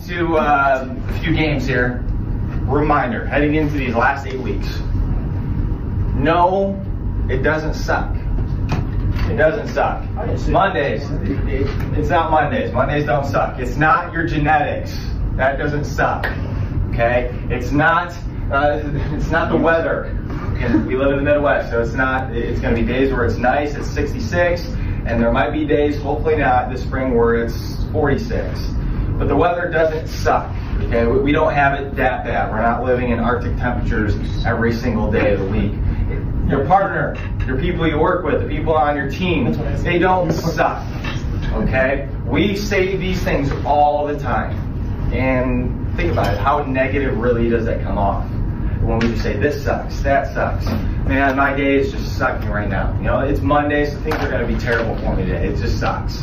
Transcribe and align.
into 0.00 0.36
uh, 0.36 0.96
a 1.08 1.18
few 1.20 1.34
games 1.34 1.66
here. 1.66 2.04
Reminder, 2.64 3.26
heading 3.26 3.54
into 3.56 3.74
these 3.74 3.94
last 3.94 4.26
eight 4.26 4.38
weeks. 4.38 4.78
No, 6.14 6.80
it 7.28 7.42
doesn't 7.42 7.74
suck. 7.74 8.14
It 9.30 9.36
doesn't 9.36 9.68
suck. 9.68 10.08
Mondays, 10.48 11.02
it's 11.96 12.08
not 12.08 12.30
Mondays. 12.30 12.72
Mondays 12.72 13.06
don't 13.06 13.26
suck. 13.26 13.58
It's 13.58 13.76
not 13.76 14.12
your 14.12 14.26
genetics. 14.26 14.96
That 15.36 15.58
doesn't 15.58 15.84
suck. 15.84 16.26
Okay? 16.90 17.30
It's 17.50 17.70
not. 17.70 18.12
Uh, 18.50 18.80
it's 19.14 19.30
not 19.30 19.50
the 19.50 19.56
weather. 19.56 20.16
We 20.86 20.96
live 20.96 21.12
in 21.12 21.24
the 21.24 21.30
Midwest, 21.30 21.70
so 21.70 21.80
it's 21.80 21.94
not. 21.94 22.34
It's 22.34 22.60
going 22.60 22.74
to 22.74 22.80
be 22.80 22.86
days 22.86 23.12
where 23.12 23.24
it's 23.24 23.36
nice. 23.36 23.74
It's 23.74 23.88
66, 23.88 24.66
and 25.06 25.22
there 25.22 25.32
might 25.32 25.50
be 25.50 25.64
days, 25.64 26.00
hopefully 26.00 26.36
not 26.36 26.70
this 26.70 26.82
spring, 26.82 27.14
where 27.14 27.44
it's 27.44 27.84
46. 27.92 28.58
But 29.20 29.28
the 29.28 29.36
weather 29.36 29.68
doesn't 29.68 30.08
suck. 30.08 30.50
Okay, 30.84 31.04
we 31.06 31.30
don't 31.30 31.52
have 31.52 31.78
it 31.78 31.94
that 31.96 32.24
bad. 32.24 32.50
We're 32.50 32.62
not 32.62 32.82
living 32.82 33.10
in 33.10 33.20
Arctic 33.20 33.54
temperatures 33.58 34.14
every 34.46 34.72
single 34.72 35.12
day 35.12 35.34
of 35.34 35.40
the 35.40 35.46
week. 35.46 35.72
Your 36.48 36.64
partner, 36.64 37.18
your 37.46 37.60
people 37.60 37.86
you 37.86 37.98
work 37.98 38.24
with, 38.24 38.40
the 38.40 38.48
people 38.48 38.74
on 38.74 38.96
your 38.96 39.10
team, 39.10 39.52
they 39.82 39.98
don't 39.98 40.32
suck. 40.32 40.82
Okay? 41.52 42.08
We 42.24 42.56
say 42.56 42.96
these 42.96 43.22
things 43.22 43.52
all 43.66 44.06
the 44.06 44.18
time. 44.18 44.56
And 45.12 45.94
think 45.96 46.12
about 46.12 46.32
it, 46.32 46.40
how 46.40 46.64
negative 46.64 47.18
really 47.18 47.50
does 47.50 47.66
that 47.66 47.82
come 47.82 47.98
off? 47.98 48.24
When 48.80 49.00
we 49.00 49.08
just 49.08 49.22
say, 49.22 49.36
this 49.36 49.62
sucks, 49.62 50.00
that 50.00 50.32
sucks. 50.32 50.64
Man, 51.06 51.36
my 51.36 51.54
day 51.54 51.76
is 51.76 51.92
just 51.92 52.16
sucking 52.16 52.48
right 52.48 52.70
now. 52.70 52.96
You 52.96 53.02
know, 53.02 53.20
it's 53.20 53.40
Monday, 53.40 53.84
so 53.84 53.98
things 53.98 54.16
are 54.16 54.30
going 54.30 54.40
to 54.40 54.50
be 54.50 54.58
terrible 54.58 54.96
for 54.96 55.14
me 55.14 55.26
today. 55.26 55.48
It 55.48 55.58
just 55.58 55.78
sucks. 55.78 56.22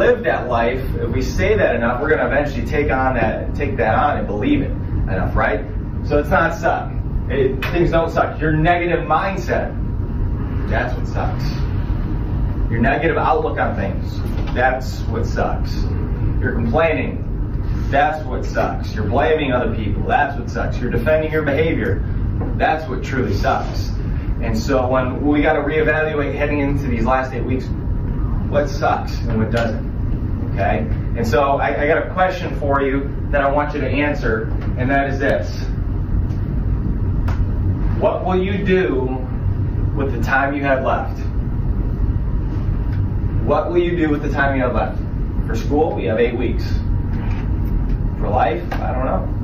Live 0.00 0.24
that 0.24 0.48
life, 0.48 0.82
if 0.94 1.10
we 1.10 1.20
say 1.20 1.54
that 1.58 1.76
enough, 1.76 2.00
we're 2.00 2.08
going 2.08 2.20
to 2.20 2.26
eventually 2.26 2.64
take 2.64 2.90
on 2.90 3.16
that, 3.16 3.54
take 3.54 3.76
that 3.76 3.94
on 3.94 4.16
and 4.16 4.26
believe 4.26 4.62
it 4.62 4.70
enough, 4.70 5.36
right? 5.36 5.62
So 6.06 6.16
it's 6.16 6.30
not 6.30 6.54
suck. 6.54 6.90
It, 7.28 7.62
things 7.66 7.90
don't 7.90 8.10
suck. 8.10 8.40
Your 8.40 8.52
negative 8.52 9.00
mindset, 9.00 9.76
that's 10.70 10.96
what 10.96 11.06
sucks. 11.06 11.44
Your 12.70 12.80
negative 12.80 13.18
outlook 13.18 13.58
on 13.58 13.76
things, 13.76 14.18
that's 14.54 15.00
what 15.00 15.26
sucks. 15.26 15.74
You're 16.40 16.54
complaining, 16.54 17.22
that's 17.90 18.24
what 18.24 18.46
sucks. 18.46 18.94
You're 18.94 19.04
blaming 19.04 19.52
other 19.52 19.76
people, 19.76 20.04
that's 20.04 20.34
what 20.40 20.48
sucks. 20.48 20.78
You're 20.78 20.90
defending 20.90 21.30
your 21.30 21.42
behavior, 21.42 22.02
that's 22.56 22.88
what 22.88 23.04
truly 23.04 23.34
sucks. 23.34 23.90
And 24.40 24.58
so 24.58 24.88
when 24.88 25.20
we 25.20 25.42
got 25.42 25.52
to 25.52 25.60
reevaluate 25.60 26.34
heading 26.34 26.60
into 26.60 26.86
these 26.86 27.04
last 27.04 27.34
eight 27.34 27.44
weeks, 27.44 27.66
what 28.50 28.68
sucks 28.68 29.16
and 29.20 29.38
what 29.38 29.50
doesn't. 29.52 30.50
Okay? 30.52 30.78
And 31.16 31.26
so 31.26 31.58
I, 31.58 31.82
I 31.82 31.86
got 31.86 32.06
a 32.06 32.12
question 32.12 32.58
for 32.58 32.82
you 32.82 33.16
that 33.30 33.40
I 33.40 33.50
want 33.50 33.74
you 33.74 33.80
to 33.80 33.88
answer, 33.88 34.44
and 34.76 34.90
that 34.90 35.08
is 35.08 35.18
this. 35.18 35.48
What 38.00 38.24
will 38.24 38.42
you 38.42 38.64
do 38.64 39.26
with 39.96 40.12
the 40.12 40.22
time 40.22 40.54
you 40.54 40.62
have 40.62 40.84
left? 40.84 41.18
What 43.46 43.70
will 43.70 43.78
you 43.78 43.96
do 43.96 44.08
with 44.08 44.22
the 44.22 44.30
time 44.30 44.56
you 44.56 44.62
have 44.62 44.74
left? 44.74 45.00
For 45.46 45.54
school, 45.54 45.94
we 45.94 46.04
have 46.04 46.18
eight 46.18 46.36
weeks. 46.36 46.66
For 48.18 48.28
life, 48.28 48.62
I 48.74 48.92
don't 48.92 49.06
know. 49.06 49.36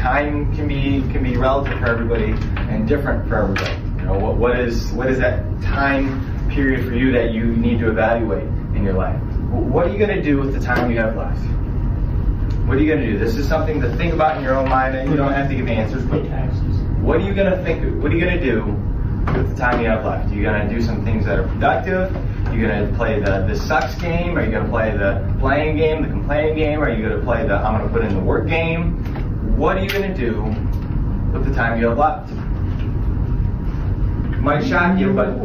Time 0.00 0.54
can 0.54 0.66
be 0.68 1.02
can 1.12 1.22
be 1.22 1.36
relative 1.36 1.78
for 1.78 1.86
everybody 1.86 2.32
and 2.56 2.88
different 2.88 3.28
for 3.28 3.36
everybody. 3.36 3.72
You 3.98 4.06
know, 4.06 4.18
what, 4.18 4.36
what 4.36 4.58
is 4.58 4.90
what 4.92 5.10
is 5.10 5.18
that 5.18 5.44
time 5.60 6.29
period 6.50 6.86
for 6.86 6.94
you 6.94 7.12
that 7.12 7.32
you 7.32 7.44
need 7.44 7.78
to 7.80 7.90
evaluate 7.90 8.44
in 8.74 8.84
your 8.84 8.94
life? 8.94 9.20
What 9.50 9.86
are 9.86 9.90
you 9.90 9.98
going 9.98 10.14
to 10.14 10.22
do 10.22 10.38
with 10.38 10.52
the 10.52 10.60
time 10.60 10.90
you 10.90 10.98
have 10.98 11.16
left? 11.16 11.40
What 12.66 12.76
are 12.76 12.80
you 12.80 12.86
going 12.86 13.04
to 13.04 13.12
do? 13.12 13.18
This 13.18 13.36
is 13.36 13.48
something 13.48 13.80
to 13.80 13.96
think 13.96 14.12
about 14.12 14.36
in 14.36 14.44
your 14.44 14.56
own 14.56 14.68
mind, 14.68 14.94
and 14.96 15.10
you 15.10 15.16
don't 15.16 15.32
have 15.32 15.48
to 15.48 15.56
give 15.56 15.66
answers, 15.68 16.04
but 16.04 16.22
what 17.00 17.16
are 17.16 17.26
you 17.26 17.34
going 17.34 17.50
to 17.50 17.64
think? 17.64 18.02
What 18.02 18.12
are 18.12 18.14
you 18.14 18.20
going 18.24 18.38
to 18.38 18.44
do 18.44 18.64
with 19.32 19.50
the 19.50 19.56
time 19.56 19.80
you 19.80 19.88
have 19.88 20.04
left? 20.04 20.30
Are 20.30 20.34
you 20.34 20.42
going 20.42 20.68
to 20.68 20.72
do 20.72 20.80
some 20.80 21.04
things 21.04 21.24
that 21.24 21.38
are 21.38 21.48
productive? 21.48 22.14
Are 22.46 22.54
you 22.54 22.66
going 22.66 22.90
to 22.90 22.96
play 22.96 23.20
the, 23.20 23.46
the 23.46 23.56
sucks 23.56 23.94
game? 23.96 24.36
Are 24.36 24.44
you 24.44 24.50
going 24.50 24.64
to 24.64 24.70
play 24.70 24.96
the 24.96 25.36
playing 25.40 25.76
game, 25.76 26.02
the 26.02 26.08
complaining 26.08 26.56
game? 26.56 26.80
Are 26.80 26.90
you 26.90 27.08
going 27.08 27.18
to 27.18 27.24
play 27.24 27.46
the 27.46 27.54
I'm 27.54 27.78
going 27.78 27.88
to 27.88 27.92
put 27.92 28.04
in 28.04 28.14
the 28.14 28.20
work 28.20 28.48
game? 28.48 29.56
What 29.56 29.76
are 29.78 29.82
you 29.82 29.88
going 29.88 30.12
to 30.12 30.14
do 30.14 30.42
with 31.32 31.46
the 31.46 31.54
time 31.54 31.80
you 31.80 31.86
have 31.86 31.98
left? 31.98 32.30
Might 34.40 34.64
shock 34.64 34.98
you, 34.98 35.12
but 35.12 35.36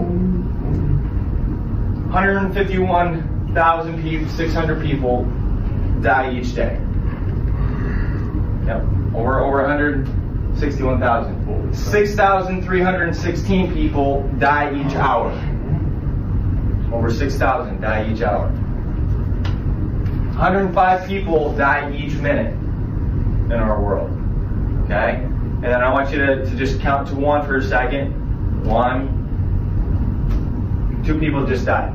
151,000 2.12 4.02
people, 4.02 4.30
600 4.30 4.82
people 4.82 5.26
die 6.02 6.32
each 6.32 6.56
day. 6.56 6.80
Yep, 8.66 8.84
over 9.16 9.42
over 9.42 9.62
161,000. 9.62 11.74
6,316 11.76 13.74
people 13.74 14.24
die 14.40 14.74
each 14.74 14.96
hour. 14.96 15.32
Over 16.94 17.12
6,000 17.12 17.82
die 17.82 18.12
each 18.12 18.22
hour. 18.22 18.50
105 20.36 21.08
people 21.08 21.56
die 21.56 21.96
each 21.96 22.14
minute 22.16 22.54
in 22.54 23.54
our 23.54 23.82
world. 23.82 24.12
Okay? 24.84 25.24
And 25.24 25.64
then 25.64 25.82
I 25.82 25.94
want 25.94 26.12
you 26.12 26.18
to, 26.18 26.46
to 26.46 26.56
just 26.56 26.80
count 26.80 27.08
to 27.08 27.16
one 27.16 27.46
for 27.46 27.58
a 27.58 27.64
second. 27.64 28.66
One. 28.66 29.25
Two 31.06 31.20
people 31.20 31.46
just 31.46 31.66
died. 31.66 31.92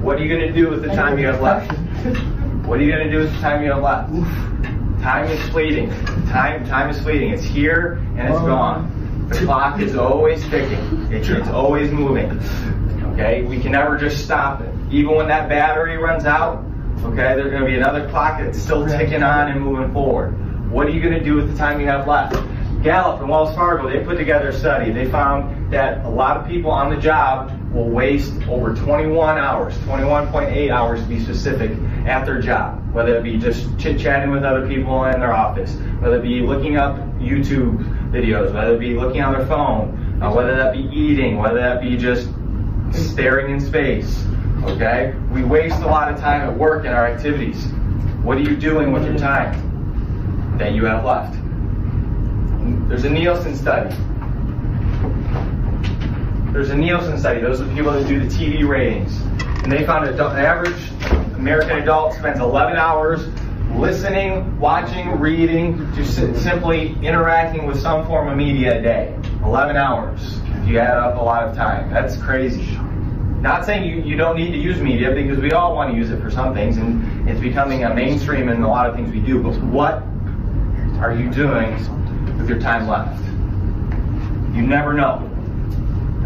What 0.00 0.16
are 0.16 0.22
you 0.22 0.28
going 0.28 0.46
to 0.46 0.52
do 0.52 0.70
with 0.70 0.82
the 0.82 0.88
time 0.88 1.18
you 1.18 1.26
have 1.26 1.40
left? 1.40 1.72
What 2.66 2.78
are 2.78 2.82
you 2.82 2.92
going 2.92 3.04
to 3.04 3.10
do 3.10 3.18
with 3.18 3.34
the 3.34 3.40
time 3.40 3.64
you 3.64 3.72
have 3.72 3.82
left? 3.82 4.12
Time 5.02 5.26
is 5.26 5.48
fleeting. 5.50 5.90
Time, 6.28 6.64
time 6.66 6.88
is 6.88 7.00
fleeting. 7.02 7.30
It's 7.30 7.42
here 7.42 7.94
and 8.16 8.28
it's 8.28 8.38
gone. 8.38 9.28
The 9.28 9.38
clock 9.38 9.80
is 9.80 9.96
always 9.96 10.40
ticking. 10.48 11.12
It's, 11.12 11.28
it's 11.28 11.48
always 11.48 11.90
moving. 11.90 12.30
Okay? 13.12 13.42
We 13.42 13.60
can 13.60 13.72
never 13.72 13.98
just 13.98 14.24
stop 14.24 14.60
it. 14.60 14.72
Even 14.92 15.16
when 15.16 15.26
that 15.28 15.48
battery 15.48 15.96
runs 15.96 16.26
out, 16.26 16.64
okay, 17.02 17.34
there's 17.34 17.50
going 17.50 17.62
to 17.62 17.68
be 17.68 17.76
another 17.76 18.08
clock 18.08 18.38
that's 18.38 18.58
still 18.58 18.86
ticking 18.86 19.24
on 19.24 19.50
and 19.50 19.60
moving 19.60 19.92
forward. 19.92 20.30
What 20.70 20.86
are 20.86 20.90
you 20.90 21.02
going 21.02 21.14
to 21.14 21.24
do 21.24 21.34
with 21.34 21.50
the 21.50 21.56
time 21.58 21.80
you 21.80 21.86
have 21.86 22.06
left? 22.06 22.36
Gallup 22.82 23.20
and 23.20 23.28
Wells 23.28 23.54
Fargo, 23.54 23.90
they 23.90 24.02
put 24.02 24.16
together 24.16 24.48
a 24.48 24.52
study. 24.54 24.90
They 24.90 25.10
found 25.10 25.70
that 25.70 26.02
a 26.06 26.08
lot 26.08 26.38
of 26.38 26.46
people 26.46 26.70
on 26.70 26.88
the 26.88 26.96
job 26.96 27.52
will 27.72 27.90
waste 27.90 28.32
over 28.48 28.74
21 28.74 29.36
hours, 29.36 29.76
21.8 29.78 30.70
hours 30.70 31.02
to 31.02 31.06
be 31.06 31.20
specific, 31.20 31.72
at 32.06 32.24
their 32.24 32.40
job. 32.40 32.82
Whether 32.94 33.16
it 33.16 33.22
be 33.22 33.36
just 33.36 33.78
chit 33.78 34.00
chatting 34.00 34.30
with 34.30 34.44
other 34.44 34.66
people 34.66 35.04
in 35.04 35.20
their 35.20 35.34
office, 35.34 35.74
whether 36.00 36.16
it 36.16 36.22
be 36.22 36.40
looking 36.40 36.78
up 36.78 36.96
YouTube 37.18 37.78
videos, 38.10 38.54
whether 38.54 38.76
it 38.76 38.80
be 38.80 38.94
looking 38.94 39.20
on 39.20 39.34
their 39.34 39.46
phone, 39.46 40.22
uh, 40.22 40.32
whether 40.32 40.56
that 40.56 40.72
be 40.72 40.88
eating, 40.90 41.36
whether 41.36 41.58
that 41.58 41.82
be 41.82 41.98
just 41.98 42.30
staring 42.92 43.52
in 43.52 43.60
space. 43.60 44.24
Okay? 44.62 45.14
We 45.30 45.44
waste 45.44 45.80
a 45.80 45.86
lot 45.86 46.10
of 46.10 46.18
time 46.18 46.40
at 46.48 46.56
work 46.56 46.86
in 46.86 46.92
our 46.92 47.06
activities. 47.06 47.66
What 48.22 48.38
are 48.38 48.42
you 48.42 48.56
doing 48.56 48.90
with 48.90 49.04
your 49.04 49.18
time 49.18 50.56
that 50.58 50.72
you 50.72 50.86
have 50.86 51.04
left? 51.04 51.39
There's 52.88 53.04
a 53.04 53.10
Nielsen 53.10 53.54
study. 53.56 53.94
There's 56.52 56.70
a 56.70 56.76
Nielsen 56.76 57.18
study. 57.18 57.40
Those 57.40 57.60
are 57.60 57.64
the 57.64 57.74
people 57.74 57.92
that 57.92 58.08
do 58.08 58.18
the 58.18 58.26
TV 58.26 58.66
ratings. 58.68 59.20
And 59.62 59.70
they 59.70 59.86
found 59.86 60.08
an 60.08 60.18
average 60.18 60.90
American 61.34 61.78
adult 61.78 62.14
spends 62.14 62.40
11 62.40 62.76
hours 62.76 63.26
listening, 63.74 64.58
watching, 64.58 65.18
reading, 65.20 65.92
just 65.94 66.16
simply 66.42 66.96
interacting 67.02 67.66
with 67.66 67.80
some 67.80 68.06
form 68.06 68.28
of 68.28 68.36
media 68.36 68.78
a 68.78 68.82
day. 68.82 69.18
11 69.44 69.76
hours. 69.76 70.38
If 70.62 70.68
you 70.68 70.78
add 70.78 70.96
up 70.96 71.18
a 71.18 71.22
lot 71.22 71.44
of 71.44 71.56
time. 71.56 71.90
That's 71.90 72.16
crazy. 72.16 72.76
Not 73.40 73.64
saying 73.64 73.88
you, 73.88 74.02
you 74.02 74.16
don't 74.16 74.36
need 74.36 74.50
to 74.50 74.58
use 74.58 74.80
media 74.80 75.14
because 75.14 75.38
we 75.38 75.52
all 75.52 75.74
want 75.74 75.92
to 75.92 75.96
use 75.96 76.10
it 76.10 76.20
for 76.20 76.30
some 76.30 76.52
things 76.52 76.76
and 76.76 77.28
it's 77.28 77.40
becoming 77.40 77.84
a 77.84 77.94
mainstream 77.94 78.50
in 78.50 78.62
a 78.62 78.68
lot 78.68 78.90
of 78.90 78.94
things 78.94 79.10
we 79.10 79.20
do. 79.20 79.42
But 79.42 79.58
what 79.62 80.02
are 81.00 81.14
you 81.14 81.30
doing 81.30 81.72
with 82.40 82.48
your 82.48 82.58
time 82.58 82.88
left? 82.88 83.20
You 84.56 84.62
never 84.62 84.92
know. 84.94 85.26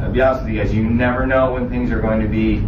I'll 0.00 0.12
be 0.12 0.20
honest 0.20 0.44
with 0.44 0.55
you 0.55 0.62
guys, 0.62 0.72
you 0.72 0.84
never 0.84 1.26
know 1.26 1.52
when 1.52 1.69
things 1.69 1.90
are 1.90 2.00
going 2.00 2.20
to 2.20 2.28
be 2.28 2.61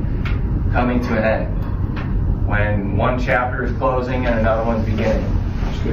coming 0.72 1.00
to 1.02 1.16
an 1.16 1.25
end. 1.25 2.48
When 2.48 2.96
one 2.96 3.22
chapter 3.22 3.64
is 3.64 3.76
closing 3.78 4.26
and 4.26 4.40
another 4.40 4.64
one's 4.64 4.84
beginning. 4.84 5.25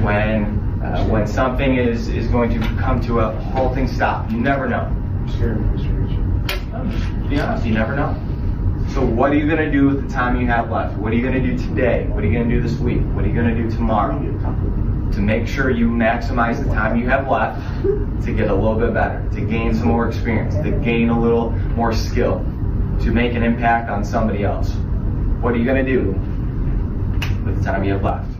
When 0.02 0.60
uh, 0.84 1.04
when 1.06 1.26
something 1.26 1.76
is, 1.76 2.08
is 2.08 2.26
going 2.28 2.50
to 2.50 2.58
come 2.76 3.00
to 3.02 3.20
a 3.20 3.32
halting 3.32 3.88
stop. 3.88 4.30
You 4.30 4.38
never 4.40 4.68
know. 4.68 4.84
Be 7.28 7.40
honest, 7.40 7.64
you 7.64 7.72
never 7.72 7.96
know. 7.96 8.33
So 8.94 9.04
what 9.04 9.32
are 9.32 9.34
you 9.34 9.46
going 9.46 9.58
to 9.58 9.72
do 9.72 9.88
with 9.88 10.06
the 10.06 10.14
time 10.14 10.40
you 10.40 10.46
have 10.46 10.70
left? 10.70 10.96
What 10.98 11.12
are 11.12 11.16
you 11.16 11.22
going 11.22 11.34
to 11.34 11.40
do 11.40 11.58
today? 11.58 12.06
What 12.06 12.22
are 12.22 12.28
you 12.28 12.32
going 12.32 12.48
to 12.48 12.54
do 12.54 12.62
this 12.62 12.78
week? 12.78 13.00
What 13.00 13.24
are 13.24 13.26
you 13.26 13.34
going 13.34 13.52
to 13.52 13.60
do 13.60 13.68
tomorrow? 13.68 14.20
To 15.10 15.20
make 15.20 15.48
sure 15.48 15.68
you 15.68 15.88
maximize 15.88 16.62
the 16.62 16.72
time 16.72 16.96
you 16.96 17.08
have 17.08 17.28
left 17.28 17.60
to 17.82 18.32
get 18.32 18.50
a 18.50 18.54
little 18.54 18.78
bit 18.78 18.94
better, 18.94 19.28
to 19.32 19.40
gain 19.40 19.74
some 19.74 19.88
more 19.88 20.06
experience, 20.06 20.54
to 20.62 20.70
gain 20.70 21.08
a 21.08 21.20
little 21.20 21.50
more 21.74 21.92
skill, 21.92 22.38
to 23.00 23.10
make 23.10 23.34
an 23.34 23.42
impact 23.42 23.90
on 23.90 24.04
somebody 24.04 24.44
else. 24.44 24.70
What 25.40 25.54
are 25.54 25.56
you 25.56 25.64
going 25.64 25.84
to 25.84 25.92
do 25.92 26.12
with 27.44 27.58
the 27.58 27.64
time 27.64 27.82
you 27.82 27.94
have 27.94 28.04
left? 28.04 28.33